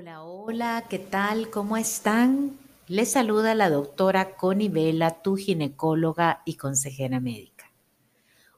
Hola, 0.00 0.22
hola, 0.22 0.84
¿qué 0.88 0.98
tal? 0.98 1.50
¿Cómo 1.50 1.76
están? 1.76 2.56
Les 2.88 3.12
saluda 3.12 3.54
la 3.54 3.68
doctora 3.68 4.34
Connie 4.34 4.98
tu 5.22 5.36
ginecóloga 5.36 6.40
y 6.46 6.54
consejera 6.54 7.20
médica. 7.20 7.70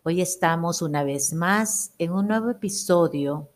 Hoy 0.04 0.20
estamos 0.20 0.82
una 0.82 1.02
vez 1.02 1.32
más 1.32 1.94
en 1.98 2.12
un 2.12 2.28
nuevo 2.28 2.48
episodio 2.48 3.48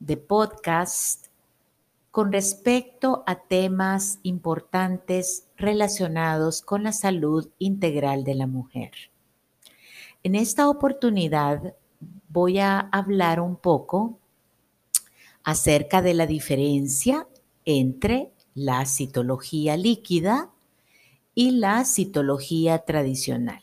de 0.00 0.16
podcast 0.16 1.28
con 2.10 2.32
respecto 2.32 3.22
a 3.24 3.36
temas 3.36 4.18
importantes 4.24 5.46
relacionados 5.56 6.60
con 6.60 6.82
la 6.82 6.92
salud 6.92 7.50
integral 7.60 8.24
de 8.24 8.34
la 8.34 8.48
mujer. 8.48 8.90
En 10.24 10.34
esta 10.34 10.68
oportunidad 10.68 11.76
voy 12.28 12.58
a 12.58 12.80
hablar 12.80 13.38
un 13.38 13.54
poco 13.54 14.19
acerca 15.44 16.02
de 16.02 16.14
la 16.14 16.26
diferencia 16.26 17.26
entre 17.64 18.32
la 18.54 18.84
citología 18.86 19.76
líquida 19.76 20.50
y 21.34 21.52
la 21.52 21.84
citología 21.84 22.80
tradicional. 22.80 23.62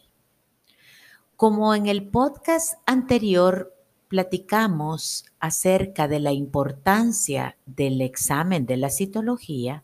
Como 1.35 1.75
en 1.75 1.87
el 1.87 2.07
podcast 2.07 2.79
anterior 2.85 3.73
platicamos 4.07 5.25
acerca 5.39 6.07
de 6.07 6.19
la 6.19 6.31
importancia 6.31 7.57
del 7.65 8.01
examen 8.01 8.65
de 8.65 8.77
la 8.77 8.89
citología, 8.89 9.83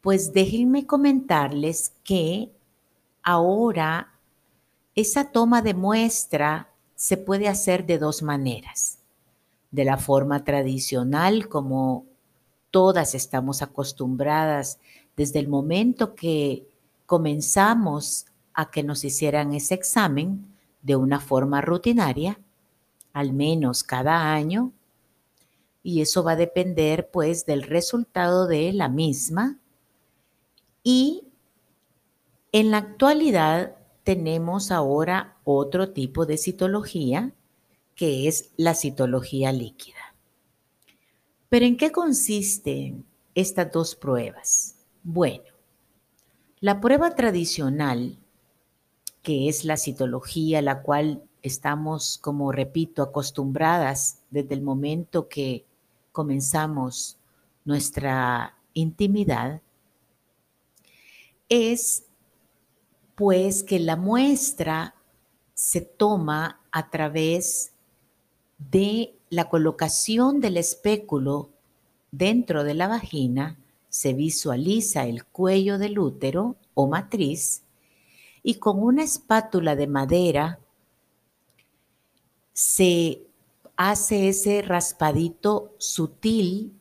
pues 0.00 0.32
déjenme 0.32 0.86
comentarles 0.86 1.94
que 2.04 2.52
ahora 3.22 4.18
esa 4.94 5.32
toma 5.32 5.62
de 5.62 5.74
muestra 5.74 6.72
se 6.94 7.16
puede 7.16 7.48
hacer 7.48 7.86
de 7.86 7.98
dos 7.98 8.22
maneras 8.22 9.01
de 9.72 9.84
la 9.84 9.96
forma 9.96 10.44
tradicional 10.44 11.48
como 11.48 12.06
todas 12.70 13.14
estamos 13.14 13.62
acostumbradas 13.62 14.78
desde 15.16 15.40
el 15.40 15.48
momento 15.48 16.14
que 16.14 16.66
comenzamos 17.06 18.26
a 18.54 18.70
que 18.70 18.82
nos 18.82 19.04
hicieran 19.04 19.52
ese 19.52 19.74
examen 19.74 20.46
de 20.82 20.96
una 20.96 21.20
forma 21.20 21.60
rutinaria, 21.60 22.38
al 23.12 23.32
menos 23.32 23.82
cada 23.82 24.32
año, 24.32 24.72
y 25.82 26.00
eso 26.00 26.22
va 26.22 26.32
a 26.32 26.36
depender 26.36 27.10
pues 27.10 27.44
del 27.44 27.62
resultado 27.62 28.46
de 28.46 28.72
la 28.72 28.88
misma. 28.88 29.58
Y 30.82 31.24
en 32.52 32.70
la 32.70 32.78
actualidad 32.78 33.76
tenemos 34.04 34.70
ahora 34.70 35.36
otro 35.44 35.90
tipo 35.90 36.26
de 36.26 36.38
citología 36.38 37.32
que 37.94 38.28
es 38.28 38.50
la 38.56 38.74
citología 38.74 39.52
líquida. 39.52 40.14
Pero 41.48 41.66
¿en 41.66 41.76
qué 41.76 41.92
consisten 41.92 43.04
estas 43.34 43.70
dos 43.70 43.94
pruebas? 43.94 44.76
Bueno, 45.02 45.44
la 46.60 46.80
prueba 46.80 47.14
tradicional, 47.14 48.18
que 49.22 49.48
es 49.48 49.64
la 49.64 49.76
citología, 49.76 50.62
la 50.62 50.82
cual 50.82 51.22
estamos, 51.42 52.18
como 52.18 52.52
repito, 52.52 53.02
acostumbradas 53.02 54.18
desde 54.30 54.54
el 54.54 54.62
momento 54.62 55.28
que 55.28 55.66
comenzamos 56.12 57.18
nuestra 57.64 58.56
intimidad, 58.74 59.60
es 61.48 62.04
pues 63.14 63.62
que 63.62 63.78
la 63.78 63.96
muestra 63.96 64.94
se 65.54 65.80
toma 65.80 66.60
a 66.70 66.90
través 66.90 67.72
de 68.70 69.14
la 69.30 69.48
colocación 69.48 70.40
del 70.40 70.56
espéculo 70.56 71.50
dentro 72.10 72.64
de 72.64 72.74
la 72.74 72.88
vagina, 72.88 73.58
se 73.88 74.14
visualiza 74.14 75.06
el 75.06 75.24
cuello 75.24 75.78
del 75.78 75.98
útero 75.98 76.56
o 76.74 76.86
matriz 76.86 77.62
y 78.42 78.54
con 78.54 78.82
una 78.82 79.02
espátula 79.02 79.76
de 79.76 79.86
madera 79.86 80.58
se 82.52 83.22
hace 83.76 84.28
ese 84.28 84.62
raspadito 84.62 85.74
sutil 85.78 86.72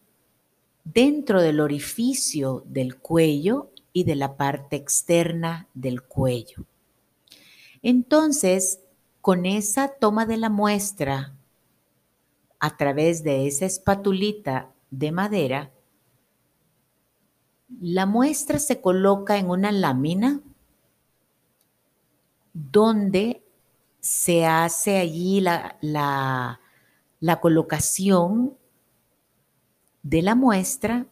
dentro 0.83 1.41
del 1.41 1.59
orificio 1.59 2.63
del 2.65 2.97
cuello 2.97 3.71
y 3.93 4.03
de 4.03 4.15
la 4.15 4.37
parte 4.37 4.75
externa 4.75 5.67
del 5.73 6.01
cuello. 6.01 6.65
Entonces, 7.81 8.79
con 9.21 9.45
esa 9.45 9.89
toma 9.89 10.25
de 10.25 10.37
la 10.37 10.49
muestra 10.49 11.35
a 12.61 12.77
través 12.77 13.23
de 13.23 13.47
esa 13.47 13.65
espatulita 13.65 14.71
de 14.91 15.11
madera, 15.11 15.71
la 17.81 18.05
muestra 18.05 18.59
se 18.59 18.79
coloca 18.79 19.37
en 19.37 19.49
una 19.49 19.71
lámina 19.71 20.41
donde 22.53 23.43
se 23.99 24.45
hace 24.45 24.99
allí 24.99 25.41
la, 25.41 25.77
la, 25.81 26.59
la 27.19 27.39
colocación 27.39 28.55
de 30.03 30.21
la 30.21 30.35
muestra 30.35 31.07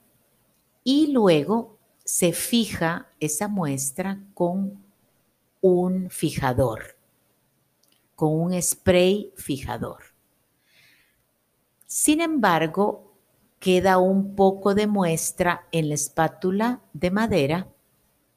y 0.83 1.07
luego 1.11 1.79
se 2.05 2.31
fija 2.31 3.09
esa 3.19 3.47
muestra 3.47 4.19
con 4.35 4.83
un 5.61 6.11
fijador, 6.11 6.95
con 8.15 8.39
un 8.39 8.61
spray 8.61 9.33
fijador. 9.35 10.08
Sin 11.91 12.21
embargo, 12.21 13.15
queda 13.59 13.97
un 13.97 14.35
poco 14.35 14.75
de 14.75 14.85
muestra 14.85 15.65
en 15.71 15.89
la 15.89 15.95
espátula 15.95 16.81
de 16.93 17.09
madera 17.09 17.67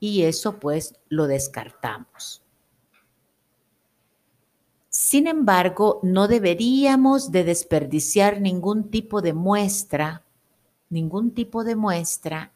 y 0.00 0.22
eso 0.22 0.58
pues 0.58 0.94
lo 1.10 1.26
descartamos. 1.26 2.42
Sin 4.88 5.26
embargo, 5.26 6.00
no 6.02 6.28
deberíamos 6.28 7.30
de 7.30 7.44
desperdiciar 7.44 8.40
ningún 8.40 8.90
tipo 8.90 9.20
de 9.20 9.34
muestra, 9.34 10.24
ningún 10.88 11.32
tipo 11.32 11.62
de 11.62 11.76
muestra, 11.76 12.52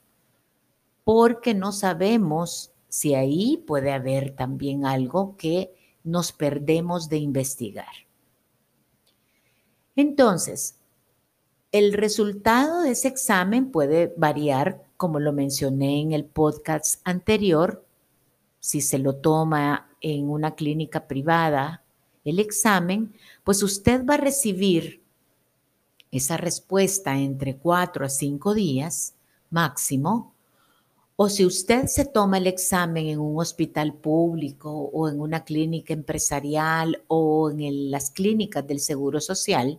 porque 1.04 1.52
no 1.52 1.72
sabemos 1.72 2.72
si 2.88 3.14
ahí 3.14 3.62
puede 3.66 3.92
haber 3.92 4.34
también 4.34 4.86
algo 4.86 5.36
que 5.36 5.74
nos 6.04 6.32
perdemos 6.32 7.10
de 7.10 7.18
investigar. 7.18 8.06
Entonces, 9.94 10.76
el 11.78 11.92
resultado 11.92 12.81
de 12.81 12.92
ese 12.92 13.09
examen 13.09 13.70
puede 13.70 14.14
variar, 14.16 14.82
como 14.97 15.20
lo 15.20 15.34
mencioné 15.34 16.00
en 16.00 16.12
el 16.12 16.25
podcast 16.25 17.03
anterior, 17.04 17.84
si 18.60 18.81
se 18.81 18.98
lo 18.98 19.16
toma 19.16 19.91
en 20.00 20.31
una 20.31 20.54
clínica 20.54 21.06
privada, 21.06 21.84
el 22.25 22.38
examen, 22.38 23.12
pues 23.44 23.62
usted 23.62 24.06
va 24.06 24.14
a 24.14 24.16
recibir 24.16 25.03
esa 26.10 26.38
respuesta 26.38 27.19
entre 27.19 27.56
cuatro 27.56 28.06
a 28.06 28.08
cinco 28.08 28.54
días 28.54 29.14
máximo. 29.50 30.32
O 31.14 31.28
si 31.28 31.44
usted 31.44 31.88
se 31.88 32.06
toma 32.06 32.38
el 32.38 32.47
examen 32.47 33.08
en 33.08 33.19
un 33.20 33.38
hospital 33.38 33.93
público 33.93 34.70
o 34.70 35.10
en 35.10 35.20
una 35.20 35.44
clínica 35.44 35.93
empresarial 35.93 37.03
o 37.06 37.50
en 37.50 37.91
las 37.91 38.10
clínicas 38.10 38.66
del 38.66 38.81
Seguro 38.81 39.20
Social, 39.20 39.78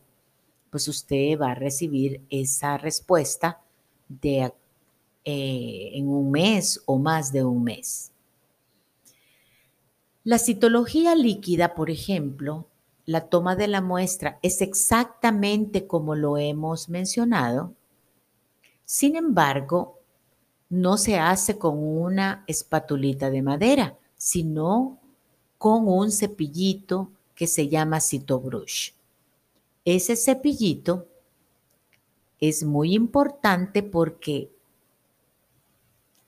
pues 0.69 0.87
usted 0.87 1.39
va 1.39 1.51
a 1.51 1.55
recibir 1.55 2.21
esa 2.29 2.77
respuesta 2.77 3.61
de, 4.07 4.53
eh, 5.25 5.89
en 5.93 6.07
un 6.07 6.31
mes 6.31 6.81
o 6.85 6.97
más 6.97 7.31
de 7.31 7.43
un 7.43 7.63
mes. 7.63 8.11
La 10.23 10.39
citología 10.39 11.15
líquida, 11.15 11.73
por 11.73 11.89
ejemplo, 11.89 12.67
la 13.05 13.29
toma 13.29 13.55
de 13.55 13.67
la 13.69 13.79
muestra 13.79 14.39
es 14.41 14.61
exactamente 14.61 15.87
como 15.87 16.15
lo 16.15 16.37
hemos 16.37 16.89
mencionado. 16.89 17.73
Sin 18.83 19.15
embargo, 19.15 19.99
no 20.69 20.97
se 20.97 21.17
hace 21.17 21.57
con 21.57 21.77
una 21.77 22.43
espatulita 22.47 23.29
de 23.29 23.41
madera, 23.41 23.97
sino 24.17 24.99
con 25.57 25.87
un 25.87 26.11
cepillito 26.11 27.09
que 27.33 27.47
se 27.47 27.69
llama 27.69 28.01
citobrush. 28.01 28.91
Ese 29.87 30.17
cepillito 30.17 31.07
es 32.41 32.65
muy 32.65 32.93
importante 32.93 33.83
porque 33.83 34.51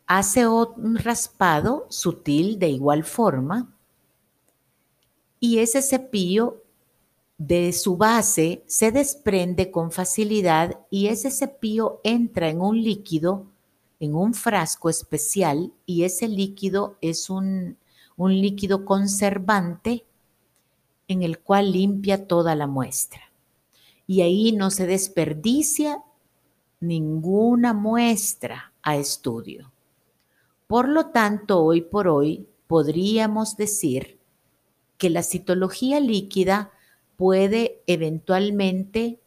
hace 0.06 0.47
un 0.47 0.95
raspado 0.95 1.85
sutil 1.89 2.57
de 2.57 2.69
igual 2.69 3.03
forma 3.03 3.75
y 5.41 5.57
ese 5.57 5.81
cepillo 5.81 6.63
de 7.38 7.73
su 7.73 7.97
base 7.97 8.63
se 8.65 8.94
desprende 8.94 9.71
con 9.71 9.91
facilidad 9.91 10.79
y 10.89 11.07
ese 11.07 11.29
cepillo 11.29 12.00
entra 12.06 12.47
en 12.47 12.61
un 12.61 12.81
líquido, 12.81 13.45
en 14.00 14.15
un 14.15 14.33
frasco 14.33 14.89
especial 14.89 15.73
y 15.85 16.06
ese 16.06 16.29
líquido 16.29 16.95
es 17.01 17.29
un, 17.29 17.75
un 18.15 18.39
líquido 18.39 18.85
conservante 18.85 20.06
en 21.09 21.23
el 21.23 21.39
cual 21.39 21.73
limpia 21.73 22.25
toda 22.25 22.56
la 22.56 22.65
muestra 22.65 23.29
y 24.09 24.23
ahí 24.23 24.53
no 24.53 24.71
se 24.71 24.88
desperdicia 24.88 26.03
ninguna 26.79 27.75
muestra 27.75 28.73
a 28.81 28.97
estudio. 28.97 29.71
Por 30.65 30.89
lo 30.89 31.11
tanto, 31.11 31.63
hoy 31.63 31.81
por 31.81 32.07
hoy 32.07 32.47
podríamos 32.65 33.56
decir 33.56 34.17
que 34.97 35.11
la 35.11 35.21
citología 35.21 36.00
líquida 36.00 36.71
puede 37.17 37.83
eventualmente 37.85 39.19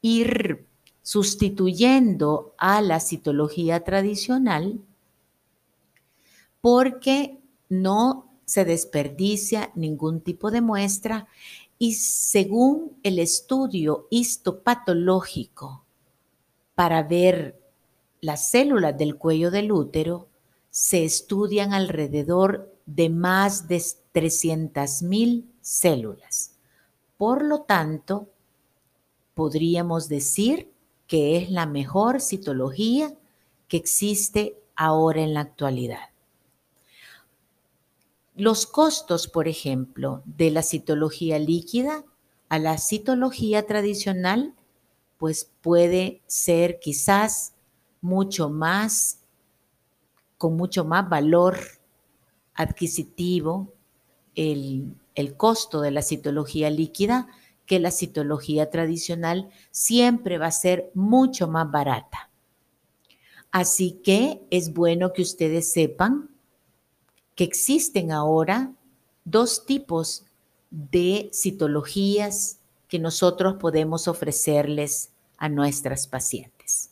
ir 0.00 0.64
sustituyendo 1.02 2.54
a 2.58 2.80
la 2.80 3.00
citología 3.00 3.82
tradicional 3.82 4.78
porque 6.60 7.40
no 7.68 8.30
se 8.44 8.64
desperdicia 8.64 9.72
ningún 9.74 10.20
tipo 10.20 10.52
de 10.52 10.60
muestra 10.60 11.26
y 11.78 11.94
según 11.94 12.98
el 13.02 13.18
estudio 13.18 14.06
histopatológico 14.10 15.84
para 16.74 17.02
ver 17.02 17.60
las 18.20 18.50
células 18.50 18.96
del 18.96 19.16
cuello 19.16 19.50
del 19.50 19.72
útero, 19.72 20.28
se 20.70 21.04
estudian 21.04 21.72
alrededor 21.72 22.74
de 22.86 23.10
más 23.10 23.68
de 23.68 23.76
300.000 23.76 25.44
células. 25.60 26.52
Por 27.16 27.44
lo 27.44 27.62
tanto, 27.62 28.28
podríamos 29.34 30.08
decir 30.08 30.70
que 31.06 31.36
es 31.36 31.50
la 31.50 31.66
mejor 31.66 32.20
citología 32.20 33.14
que 33.68 33.76
existe 33.76 34.58
ahora 34.74 35.22
en 35.22 35.34
la 35.34 35.40
actualidad. 35.40 36.10
Los 38.36 38.66
costos, 38.66 39.28
por 39.28 39.48
ejemplo, 39.48 40.22
de 40.26 40.50
la 40.50 40.62
citología 40.62 41.38
líquida 41.38 42.04
a 42.50 42.58
la 42.58 42.76
citología 42.76 43.64
tradicional, 43.64 44.54
pues 45.16 45.50
puede 45.62 46.20
ser 46.26 46.78
quizás 46.78 47.54
mucho 48.02 48.50
más, 48.50 49.20
con 50.36 50.54
mucho 50.54 50.84
más 50.84 51.08
valor 51.08 51.58
adquisitivo 52.52 53.72
el, 54.34 54.94
el 55.14 55.34
costo 55.38 55.80
de 55.80 55.92
la 55.92 56.02
citología 56.02 56.68
líquida 56.68 57.28
que 57.64 57.80
la 57.80 57.90
citología 57.90 58.68
tradicional 58.68 59.48
siempre 59.70 60.36
va 60.36 60.48
a 60.48 60.52
ser 60.52 60.90
mucho 60.92 61.48
más 61.48 61.70
barata. 61.70 62.30
Así 63.50 63.92
que 64.04 64.46
es 64.50 64.74
bueno 64.74 65.14
que 65.14 65.22
ustedes 65.22 65.72
sepan 65.72 66.35
que 67.36 67.44
existen 67.44 68.10
ahora 68.10 68.72
dos 69.24 69.66
tipos 69.66 70.24
de 70.70 71.30
citologías 71.32 72.58
que 72.88 72.98
nosotros 72.98 73.56
podemos 73.60 74.08
ofrecerles 74.08 75.10
a 75.36 75.48
nuestras 75.48 76.06
pacientes. 76.06 76.90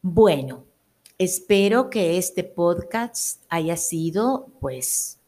Bueno, 0.00 0.64
espero 1.18 1.90
que 1.90 2.16
este 2.16 2.44
podcast 2.44 3.42
haya 3.48 3.76
sido 3.76 4.48
pues 4.60 5.18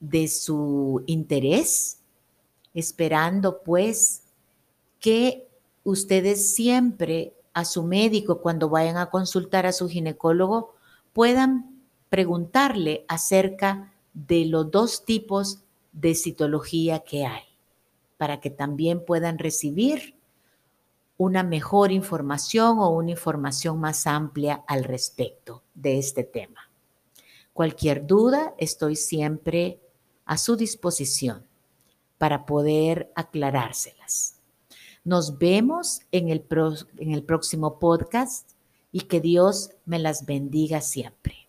de 0.00 0.28
su 0.28 1.02
interés, 1.06 1.98
esperando 2.74 3.62
pues 3.62 4.22
que 5.00 5.48
ustedes 5.84 6.54
siempre 6.54 7.34
a 7.54 7.64
su 7.64 7.82
médico 7.82 8.40
cuando 8.40 8.68
vayan 8.68 8.96
a 8.96 9.10
consultar 9.10 9.66
a 9.66 9.72
su 9.72 9.88
ginecólogo 9.88 10.74
puedan 11.12 11.71
preguntarle 12.12 13.06
acerca 13.08 13.90
de 14.12 14.44
los 14.44 14.70
dos 14.70 15.06
tipos 15.06 15.64
de 15.92 16.14
citología 16.14 17.00
que 17.00 17.24
hay, 17.24 17.44
para 18.18 18.38
que 18.38 18.50
también 18.50 19.02
puedan 19.02 19.38
recibir 19.38 20.14
una 21.16 21.42
mejor 21.42 21.90
información 21.90 22.80
o 22.80 22.90
una 22.90 23.12
información 23.12 23.80
más 23.80 24.06
amplia 24.06 24.62
al 24.66 24.84
respecto 24.84 25.62
de 25.72 25.98
este 25.98 26.22
tema. 26.22 26.70
Cualquier 27.54 28.06
duda, 28.06 28.52
estoy 28.58 28.94
siempre 28.94 29.80
a 30.26 30.36
su 30.36 30.54
disposición 30.56 31.46
para 32.18 32.44
poder 32.44 33.10
aclarárselas. 33.14 34.38
Nos 35.02 35.38
vemos 35.38 36.00
en 36.12 36.28
el, 36.28 36.42
próximo 36.42 37.78
podcast 37.78 38.50
y 38.92 39.00
que 39.00 39.22
Dios 39.22 39.70
me 39.86 39.98
las 39.98 40.26
bendiga 40.26 40.82
siempre. 40.82 41.41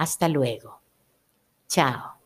Hasta 0.00 0.28
luego. 0.28 0.80
Chao. 1.68 2.19